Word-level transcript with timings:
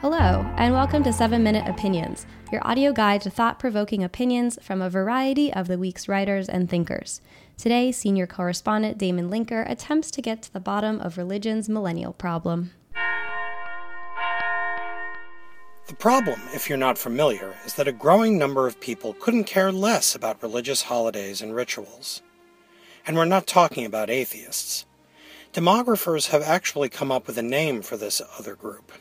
Hello, 0.00 0.48
and 0.56 0.72
welcome 0.72 1.02
to 1.02 1.12
7 1.12 1.42
Minute 1.42 1.66
Opinions, 1.66 2.24
your 2.52 2.64
audio 2.64 2.92
guide 2.92 3.20
to 3.22 3.30
thought 3.30 3.58
provoking 3.58 4.04
opinions 4.04 4.56
from 4.62 4.80
a 4.80 4.88
variety 4.88 5.52
of 5.52 5.66
the 5.66 5.76
week's 5.76 6.06
writers 6.06 6.48
and 6.48 6.70
thinkers. 6.70 7.20
Today, 7.56 7.90
senior 7.90 8.24
correspondent 8.24 8.96
Damon 8.96 9.28
Linker 9.28 9.68
attempts 9.68 10.12
to 10.12 10.22
get 10.22 10.40
to 10.42 10.52
the 10.52 10.60
bottom 10.60 11.00
of 11.00 11.18
religion's 11.18 11.68
millennial 11.68 12.12
problem. 12.12 12.70
The 15.88 15.96
problem, 15.98 16.40
if 16.54 16.68
you're 16.68 16.78
not 16.78 16.96
familiar, 16.96 17.56
is 17.66 17.74
that 17.74 17.88
a 17.88 17.92
growing 17.92 18.38
number 18.38 18.68
of 18.68 18.80
people 18.80 19.14
couldn't 19.14 19.44
care 19.44 19.72
less 19.72 20.14
about 20.14 20.44
religious 20.44 20.82
holidays 20.82 21.42
and 21.42 21.56
rituals. 21.56 22.22
And 23.04 23.16
we're 23.16 23.24
not 23.24 23.48
talking 23.48 23.84
about 23.84 24.10
atheists. 24.10 24.86
Demographers 25.52 26.28
have 26.28 26.42
actually 26.42 26.88
come 26.88 27.10
up 27.10 27.26
with 27.26 27.36
a 27.36 27.42
name 27.42 27.82
for 27.82 27.96
this 27.96 28.22
other 28.38 28.54
group. 28.54 28.92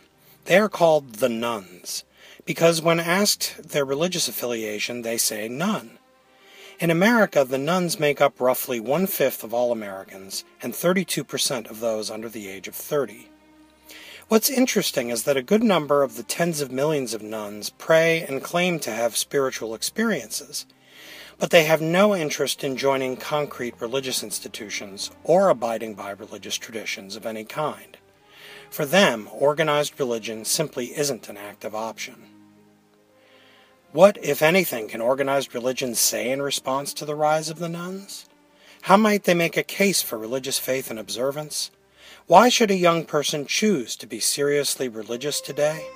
They 0.48 0.58
are 0.60 0.70
called 0.70 1.16
the 1.16 1.28
nones, 1.28 2.06
because 2.46 2.82
when 2.82 3.02
asked 3.02 3.72
their 3.72 3.84
religious 3.84 4.30
affiliation, 4.30 5.02
they 5.02 5.18
say 5.18 5.50
none. 5.50 6.00
In 6.80 6.90
America, 6.90 7.44
the 7.44 7.58
nones 7.58 8.00
make 8.00 8.22
up 8.22 8.40
roughly 8.40 8.80
one 8.80 9.08
fifth 9.08 9.44
of 9.44 9.54
all 9.54 9.74
Americans 9.74 10.46
and 10.62 10.72
32% 10.72 11.70
of 11.70 11.82
those 11.82 12.10
under 12.10 12.30
the 12.30 12.48
age 12.48 12.70
of 12.70 12.76
30. 12.76 13.30
What's 14.30 14.50
interesting 14.50 15.10
is 15.10 15.24
that 15.24 15.36
a 15.36 15.42
good 15.42 15.64
number 15.64 16.02
of 16.02 16.16
the 16.16 16.24
tens 16.24 16.62
of 16.62 16.72
millions 16.72 17.14
of 17.14 17.22
nones 17.22 17.72
pray 17.72 18.22
and 18.22 18.42
claim 18.42 18.80
to 18.80 18.92
have 18.92 19.18
spiritual 19.18 19.76
experiences, 19.76 20.66
but 21.40 21.50
they 21.50 21.66
have 21.66 21.82
no 21.82 22.16
interest 22.16 22.64
in 22.64 22.78
joining 22.78 23.18
concrete 23.18 23.76
religious 23.82 24.24
institutions 24.24 25.12
or 25.26 25.50
abiding 25.50 25.94
by 25.94 26.12
religious 26.12 26.56
traditions 26.56 27.18
of 27.18 27.26
any 27.26 27.44
kind. 27.44 27.98
For 28.70 28.86
them, 28.86 29.30
organized 29.32 30.00
religion 30.00 30.46
simply 30.46 30.98
isn't 30.98 31.30
an 31.30 31.38
active 31.38 31.74
option. 31.74 32.16
What, 33.92 34.18
if 34.24 34.42
anything, 34.42 34.90
can 34.90 35.02
organized 35.02 35.56
religion 35.56 35.96
say 35.96 36.30
in 36.30 36.42
response 36.42 36.94
to 36.96 37.06
the 37.06 37.16
rise 37.16 37.50
of 37.50 37.60
the 37.60 37.70
nones? 37.70 38.28
How 38.82 38.98
might 38.98 39.24
they 39.24 39.34
make 39.34 39.58
a 39.58 39.64
case 39.64 40.02
for 40.02 40.18
religious 40.18 40.60
faith 40.60 40.90
and 40.90 41.00
observance? 41.00 41.72
Why 42.28 42.50
should 42.50 42.72
a 42.72 42.76
young 42.76 43.06
person 43.06 43.46
choose 43.46 43.96
to 43.96 44.06
be 44.06 44.20
seriously 44.20 44.88
religious 44.88 45.42
today? 45.42 45.88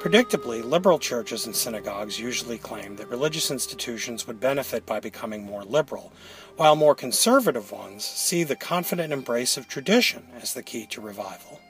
Predictably, 0.00 0.64
liberal 0.64 0.98
churches 0.98 1.44
and 1.44 1.54
synagogues 1.54 2.18
usually 2.18 2.56
claim 2.56 2.96
that 2.96 3.10
religious 3.10 3.50
institutions 3.50 4.26
would 4.26 4.40
benefit 4.40 4.86
by 4.86 4.98
becoming 4.98 5.44
more 5.44 5.62
liberal, 5.62 6.10
while 6.56 6.74
more 6.74 6.94
conservative 6.94 7.70
ones 7.70 8.02
see 8.02 8.42
the 8.42 8.56
confident 8.56 9.12
embrace 9.12 9.58
of 9.58 9.68
tradition 9.68 10.26
as 10.40 10.54
the 10.54 10.62
key 10.62 10.86
to 10.86 11.02
revival. 11.02 11.60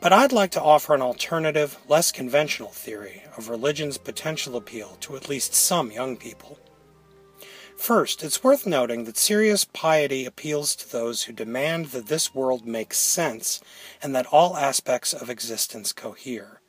But 0.00 0.12
I'd 0.12 0.32
like 0.32 0.50
to 0.50 0.60
offer 0.60 0.96
an 0.96 1.00
alternative, 1.00 1.78
less 1.88 2.10
conventional 2.10 2.70
theory 2.70 3.22
of 3.36 3.48
religion's 3.48 3.98
potential 3.98 4.56
appeal 4.56 4.96
to 5.02 5.14
at 5.14 5.28
least 5.28 5.54
some 5.54 5.92
young 5.92 6.16
people. 6.16 6.58
First, 7.76 8.24
it's 8.24 8.42
worth 8.42 8.66
noting 8.66 9.04
that 9.04 9.16
serious 9.16 9.64
piety 9.64 10.24
appeals 10.24 10.74
to 10.74 10.90
those 10.90 11.22
who 11.22 11.32
demand 11.32 11.86
that 11.86 12.08
this 12.08 12.34
world 12.34 12.66
makes 12.66 12.98
sense 12.98 13.60
and 14.02 14.12
that 14.12 14.26
all 14.26 14.56
aspects 14.56 15.12
of 15.12 15.30
existence 15.30 15.92
cohere. 15.92 16.60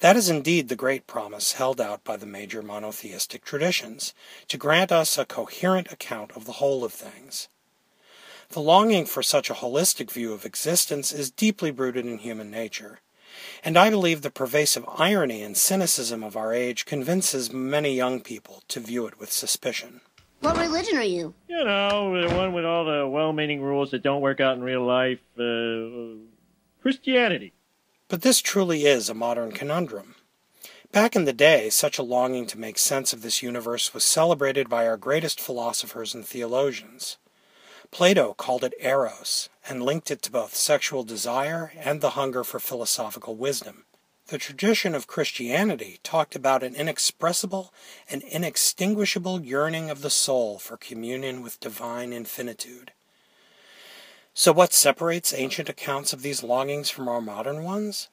That 0.00 0.16
is 0.16 0.28
indeed 0.28 0.68
the 0.68 0.76
great 0.76 1.06
promise 1.06 1.52
held 1.52 1.80
out 1.80 2.04
by 2.04 2.16
the 2.16 2.26
major 2.26 2.62
monotheistic 2.62 3.44
traditions, 3.44 4.14
to 4.48 4.58
grant 4.58 4.92
us 4.92 5.16
a 5.16 5.24
coherent 5.24 5.90
account 5.92 6.32
of 6.32 6.44
the 6.44 6.52
whole 6.52 6.84
of 6.84 6.92
things. 6.92 7.48
The 8.50 8.60
longing 8.60 9.06
for 9.06 9.22
such 9.22 9.50
a 9.50 9.54
holistic 9.54 10.10
view 10.10 10.32
of 10.32 10.44
existence 10.44 11.12
is 11.12 11.30
deeply 11.30 11.70
rooted 11.70 12.06
in 12.06 12.18
human 12.18 12.50
nature, 12.50 13.00
and 13.64 13.76
I 13.76 13.90
believe 13.90 14.22
the 14.22 14.30
pervasive 14.30 14.84
irony 14.96 15.42
and 15.42 15.56
cynicism 15.56 16.22
of 16.22 16.36
our 16.36 16.52
age 16.52 16.84
convinces 16.84 17.52
many 17.52 17.94
young 17.94 18.20
people 18.20 18.62
to 18.68 18.80
view 18.80 19.06
it 19.06 19.18
with 19.18 19.32
suspicion. 19.32 20.02
What 20.40 20.58
religion 20.58 20.98
are 20.98 21.02
you? 21.02 21.34
You 21.48 21.64
know, 21.64 22.28
the 22.28 22.34
one 22.34 22.52
with 22.52 22.66
all 22.66 22.84
the 22.84 23.08
well 23.08 23.32
meaning 23.32 23.62
rules 23.62 23.90
that 23.92 24.02
don't 24.02 24.20
work 24.20 24.40
out 24.40 24.56
in 24.56 24.62
real 24.62 24.84
life. 24.84 25.20
Uh, 25.38 26.20
Christianity. 26.82 27.54
But 28.08 28.22
this 28.22 28.40
truly 28.40 28.84
is 28.84 29.08
a 29.08 29.14
modern 29.14 29.52
conundrum. 29.52 30.16
Back 30.92 31.16
in 31.16 31.24
the 31.24 31.32
day, 31.32 31.70
such 31.70 31.98
a 31.98 32.02
longing 32.02 32.46
to 32.46 32.58
make 32.58 32.78
sense 32.78 33.12
of 33.12 33.22
this 33.22 33.42
universe 33.42 33.92
was 33.92 34.04
celebrated 34.04 34.68
by 34.68 34.86
our 34.86 34.96
greatest 34.96 35.40
philosophers 35.40 36.14
and 36.14 36.24
theologians. 36.24 37.16
Plato 37.90 38.34
called 38.34 38.62
it 38.62 38.74
eros 38.78 39.48
and 39.68 39.82
linked 39.82 40.10
it 40.10 40.20
to 40.22 40.30
both 40.30 40.54
sexual 40.54 41.02
desire 41.02 41.72
and 41.78 42.00
the 42.00 42.10
hunger 42.10 42.44
for 42.44 42.60
philosophical 42.60 43.34
wisdom. 43.36 43.84
The 44.28 44.38
tradition 44.38 44.94
of 44.94 45.06
Christianity 45.06 46.00
talked 46.02 46.34
about 46.34 46.62
an 46.62 46.74
inexpressible 46.74 47.72
and 48.08 48.22
inextinguishable 48.22 49.42
yearning 49.42 49.90
of 49.90 50.00
the 50.00 50.10
soul 50.10 50.58
for 50.58 50.76
communion 50.76 51.42
with 51.42 51.60
divine 51.60 52.12
infinitude. 52.12 52.92
So, 54.36 54.52
what 54.52 54.72
separates 54.72 55.32
ancient 55.32 55.68
accounts 55.68 56.12
of 56.12 56.22
these 56.22 56.42
longings 56.42 56.90
from 56.90 57.08
our 57.08 57.20
modern 57.20 57.62
ones? 57.62 58.08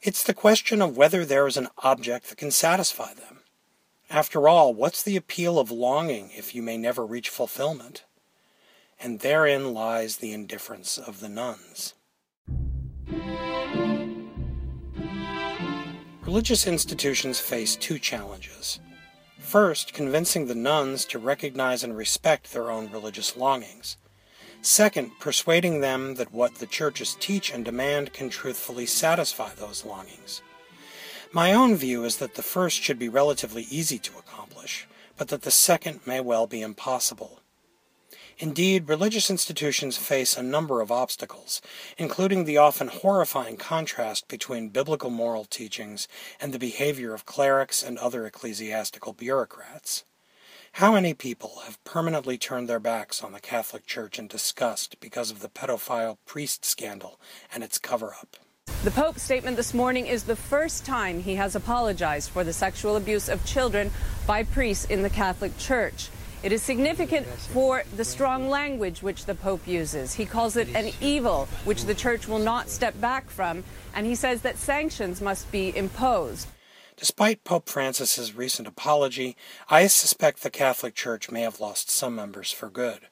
It's 0.00 0.22
the 0.22 0.32
question 0.32 0.80
of 0.80 0.96
whether 0.96 1.22
there 1.22 1.46
is 1.46 1.58
an 1.58 1.68
object 1.82 2.30
that 2.30 2.38
can 2.38 2.50
satisfy 2.50 3.12
them. 3.12 3.40
After 4.08 4.48
all, 4.48 4.72
what's 4.72 5.02
the 5.02 5.18
appeal 5.18 5.58
of 5.58 5.70
longing 5.70 6.30
if 6.34 6.54
you 6.54 6.62
may 6.62 6.78
never 6.78 7.04
reach 7.04 7.28
fulfillment? 7.28 8.04
And 8.98 9.20
therein 9.20 9.74
lies 9.74 10.16
the 10.16 10.32
indifference 10.32 10.96
of 10.96 11.20
the 11.20 11.28
nones. 11.28 11.92
Religious 16.22 16.66
institutions 16.66 17.38
face 17.38 17.76
two 17.76 17.98
challenges. 17.98 18.80
First, 19.38 19.92
convincing 19.92 20.46
the 20.46 20.54
nones 20.54 21.04
to 21.06 21.18
recognize 21.18 21.84
and 21.84 21.94
respect 21.94 22.54
their 22.54 22.70
own 22.70 22.90
religious 22.90 23.36
longings. 23.36 23.98
Second, 24.62 25.12
persuading 25.20 25.80
them 25.80 26.16
that 26.16 26.32
what 26.32 26.56
the 26.56 26.66
churches 26.66 27.16
teach 27.20 27.52
and 27.52 27.64
demand 27.64 28.12
can 28.12 28.28
truthfully 28.28 28.86
satisfy 28.86 29.54
those 29.54 29.84
longings. 29.84 30.42
My 31.32 31.52
own 31.52 31.76
view 31.76 32.04
is 32.04 32.16
that 32.16 32.34
the 32.34 32.42
first 32.42 32.80
should 32.82 32.98
be 32.98 33.08
relatively 33.08 33.66
easy 33.70 33.98
to 33.98 34.18
accomplish, 34.18 34.88
but 35.16 35.28
that 35.28 35.42
the 35.42 35.50
second 35.50 36.00
may 36.06 36.20
well 36.20 36.46
be 36.46 36.62
impossible. 36.62 37.40
Indeed, 38.38 38.88
religious 38.88 39.30
institutions 39.30 39.96
face 39.96 40.36
a 40.36 40.42
number 40.42 40.82
of 40.82 40.92
obstacles, 40.92 41.62
including 41.96 42.44
the 42.44 42.58
often 42.58 42.88
horrifying 42.88 43.56
contrast 43.56 44.28
between 44.28 44.68
biblical 44.68 45.08
moral 45.08 45.46
teachings 45.46 46.06
and 46.38 46.52
the 46.52 46.58
behavior 46.58 47.14
of 47.14 47.24
clerics 47.24 47.82
and 47.82 47.96
other 47.96 48.26
ecclesiastical 48.26 49.14
bureaucrats. 49.14 50.04
How 50.76 50.92
many 50.92 51.14
people 51.14 51.60
have 51.64 51.82
permanently 51.84 52.36
turned 52.36 52.68
their 52.68 52.78
backs 52.78 53.24
on 53.24 53.32
the 53.32 53.40
Catholic 53.40 53.86
Church 53.86 54.18
in 54.18 54.26
disgust 54.26 55.00
because 55.00 55.30
of 55.30 55.40
the 55.40 55.48
pedophile 55.48 56.18
priest 56.26 56.66
scandal 56.66 57.18
and 57.50 57.64
its 57.64 57.78
cover 57.78 58.14
up? 58.20 58.36
The 58.84 58.90
Pope's 58.90 59.22
statement 59.22 59.56
this 59.56 59.72
morning 59.72 60.06
is 60.06 60.24
the 60.24 60.36
first 60.36 60.84
time 60.84 61.20
he 61.20 61.36
has 61.36 61.56
apologized 61.56 62.28
for 62.28 62.44
the 62.44 62.52
sexual 62.52 62.96
abuse 62.96 63.30
of 63.30 63.42
children 63.46 63.90
by 64.26 64.42
priests 64.42 64.84
in 64.84 65.00
the 65.00 65.08
Catholic 65.08 65.56
Church. 65.56 66.10
It 66.42 66.52
is 66.52 66.60
significant 66.60 67.26
for 67.26 67.84
the 67.96 68.04
strong 68.04 68.50
language 68.50 69.02
which 69.02 69.24
the 69.24 69.34
Pope 69.34 69.66
uses. 69.66 70.12
He 70.12 70.26
calls 70.26 70.58
it 70.58 70.68
an 70.76 70.92
evil 71.00 71.48
which 71.64 71.86
the 71.86 71.94
Church 71.94 72.28
will 72.28 72.38
not 72.38 72.68
step 72.68 73.00
back 73.00 73.30
from, 73.30 73.64
and 73.94 74.04
he 74.04 74.14
says 74.14 74.42
that 74.42 74.58
sanctions 74.58 75.22
must 75.22 75.50
be 75.50 75.74
imposed. 75.74 76.48
Despite 76.96 77.44
Pope 77.44 77.68
Francis's 77.68 78.34
recent 78.34 78.66
apology, 78.66 79.36
I 79.68 79.86
suspect 79.86 80.42
the 80.42 80.50
Catholic 80.50 80.94
Church 80.94 81.30
may 81.30 81.42
have 81.42 81.60
lost 81.60 81.90
some 81.90 82.14
members 82.14 82.50
for 82.50 82.70
good. 82.70 83.08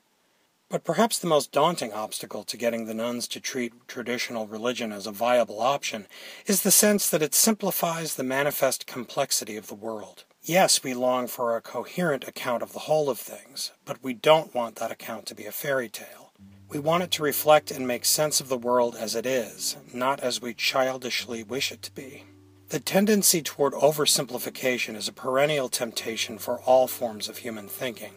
But 0.70 0.84
perhaps 0.84 1.18
the 1.18 1.26
most 1.26 1.52
daunting 1.52 1.92
obstacle 1.92 2.44
to 2.44 2.56
getting 2.56 2.86
the 2.86 2.94
nones 2.94 3.28
to 3.28 3.40
treat 3.40 3.74
traditional 3.86 4.46
religion 4.46 4.90
as 4.90 5.06
a 5.06 5.12
viable 5.12 5.60
option 5.60 6.06
is 6.46 6.62
the 6.62 6.70
sense 6.70 7.10
that 7.10 7.22
it 7.22 7.34
simplifies 7.34 8.14
the 8.14 8.24
manifest 8.24 8.86
complexity 8.86 9.56
of 9.56 9.66
the 9.66 9.74
world. 9.74 10.24
Yes, 10.42 10.82
we 10.82 10.94
long 10.94 11.26
for 11.26 11.54
a 11.54 11.60
coherent 11.60 12.26
account 12.26 12.62
of 12.62 12.72
the 12.72 12.80
whole 12.80 13.10
of 13.10 13.18
things, 13.18 13.72
but 13.84 14.02
we 14.02 14.14
don't 14.14 14.54
want 14.54 14.76
that 14.76 14.90
account 14.90 15.26
to 15.26 15.34
be 15.34 15.44
a 15.44 15.52
fairy 15.52 15.90
tale. 15.90 16.32
We 16.70 16.78
want 16.78 17.02
it 17.02 17.10
to 17.12 17.22
reflect 17.22 17.70
and 17.70 17.86
make 17.86 18.06
sense 18.06 18.40
of 18.40 18.48
the 18.48 18.58
world 18.58 18.96
as 18.98 19.14
it 19.14 19.26
is, 19.26 19.76
not 19.92 20.20
as 20.20 20.40
we 20.40 20.54
childishly 20.54 21.44
wish 21.44 21.70
it 21.70 21.82
to 21.82 21.92
be. 21.92 22.24
The 22.74 22.80
tendency 22.80 23.40
toward 23.40 23.72
oversimplification 23.74 24.96
is 24.96 25.06
a 25.06 25.12
perennial 25.12 25.68
temptation 25.68 26.38
for 26.38 26.58
all 26.62 26.88
forms 26.88 27.28
of 27.28 27.38
human 27.38 27.68
thinking, 27.68 28.14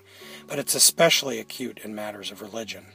but 0.47 0.57
it's 0.57 0.73
especially 0.73 1.37
acute 1.37 1.81
in 1.83 1.93
matters 1.93 2.31
of 2.31 2.41
religion. 2.41 2.87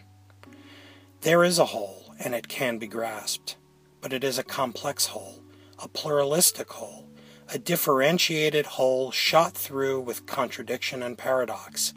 There 1.21 1.45
is 1.45 1.61
a 1.61 1.67
whole, 1.67 2.17
and 2.19 2.35
it 2.35 2.49
can 2.49 2.79
be 2.79 2.89
grasped, 2.89 3.59
but 4.01 4.13
it 4.13 4.25
is 4.25 4.39
a 4.39 4.43
complex 4.43 5.07
whole, 5.07 5.45
a 5.79 5.87
pluralistic 5.87 6.69
whole, 6.69 7.09
a 7.49 7.61
differentiated 7.61 8.67
whole 8.67 9.13
shot 9.13 9.53
through 9.53 10.01
with 10.01 10.27
contradiction 10.27 11.01
and 11.01 11.17
paradox. 11.17 11.95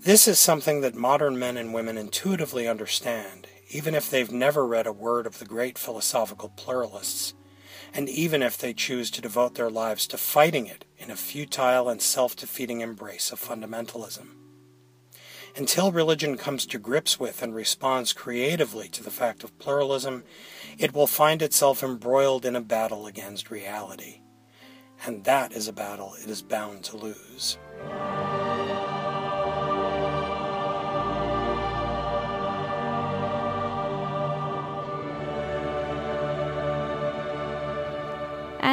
This 0.00 0.26
is 0.26 0.40
something 0.40 0.80
that 0.80 0.96
modern 0.96 1.38
men 1.38 1.56
and 1.56 1.72
women 1.72 1.96
intuitively 1.96 2.66
understand, 2.66 3.46
even 3.70 3.94
if 3.94 4.10
they've 4.10 4.32
never 4.32 4.66
read 4.66 4.88
a 4.88 4.92
word 4.92 5.24
of 5.24 5.38
the 5.38 5.44
great 5.44 5.78
philosophical 5.78 6.48
pluralists, 6.48 7.34
and 7.92 8.08
even 8.08 8.42
if 8.42 8.58
they 8.58 8.72
choose 8.72 9.10
to 9.10 9.20
devote 9.20 9.54
their 9.54 9.70
lives 9.70 10.06
to 10.08 10.18
fighting 10.18 10.66
it 10.66 10.84
in 10.96 11.10
a 11.10 11.16
futile 11.16 11.88
and 11.88 12.02
self 12.02 12.36
defeating 12.36 12.80
embrace 12.80 13.30
of 13.32 13.40
fundamentalism. 13.40 14.28
Until 15.56 15.90
religion 15.90 16.36
comes 16.36 16.66
to 16.66 16.78
grips 16.78 17.18
with 17.18 17.42
and 17.42 17.54
responds 17.54 18.12
creatively 18.12 18.88
to 18.90 19.02
the 19.02 19.10
fact 19.10 19.42
of 19.42 19.58
pluralism, 19.58 20.22
it 20.78 20.94
will 20.94 21.06
find 21.06 21.42
itself 21.42 21.82
embroiled 21.82 22.44
in 22.44 22.54
a 22.54 22.60
battle 22.60 23.06
against 23.06 23.50
reality. 23.50 24.20
And 25.04 25.24
that 25.24 25.52
is 25.52 25.68
a 25.68 25.72
battle 25.72 26.14
it 26.22 26.28
is 26.28 26.42
bound 26.42 26.84
to 26.84 26.96
lose. 26.96 27.58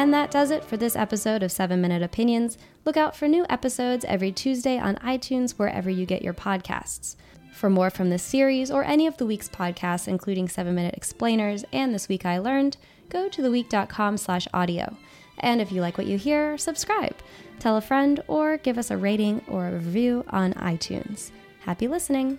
And 0.06 0.14
that 0.14 0.30
does 0.30 0.52
it 0.52 0.62
for 0.62 0.76
this 0.76 0.94
episode 0.94 1.42
of 1.42 1.50
7 1.50 1.80
Minute 1.80 2.00
Opinions. 2.00 2.58
Look 2.84 2.96
out 2.96 3.16
for 3.16 3.26
new 3.26 3.44
episodes 3.50 4.04
every 4.04 4.30
Tuesday 4.30 4.78
on 4.78 4.94
iTunes, 4.98 5.58
wherever 5.58 5.90
you 5.90 6.06
get 6.06 6.22
your 6.22 6.32
podcasts. 6.32 7.16
For 7.52 7.68
more 7.68 7.90
from 7.90 8.10
this 8.10 8.22
series 8.22 8.70
or 8.70 8.84
any 8.84 9.08
of 9.08 9.16
the 9.16 9.26
week's 9.26 9.48
podcasts, 9.48 10.06
including 10.06 10.48
7 10.48 10.72
Minute 10.72 10.94
Explainers 10.94 11.64
and 11.72 11.92
This 11.92 12.08
Week 12.08 12.24
I 12.24 12.38
Learned, 12.38 12.76
go 13.08 13.28
to 13.28 13.42
theweek.com 13.42 14.16
slash 14.16 14.46
audio. 14.54 14.96
And 15.40 15.60
if 15.60 15.72
you 15.72 15.80
like 15.80 15.98
what 15.98 16.06
you 16.06 16.18
hear, 16.18 16.56
subscribe, 16.56 17.16
tell 17.58 17.76
a 17.76 17.80
friend, 17.80 18.22
or 18.28 18.58
give 18.58 18.78
us 18.78 18.92
a 18.92 18.96
rating 18.96 19.42
or 19.48 19.66
a 19.66 19.72
review 19.72 20.24
on 20.28 20.54
iTunes. 20.54 21.32
Happy 21.62 21.88
listening! 21.88 22.38